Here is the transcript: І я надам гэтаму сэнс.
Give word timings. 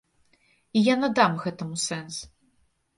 І 0.79 0.83
я 0.87 0.95
надам 1.03 1.39
гэтаму 1.47 1.75
сэнс. 1.87 2.15